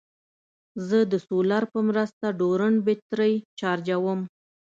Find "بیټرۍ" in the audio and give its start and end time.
2.85-3.33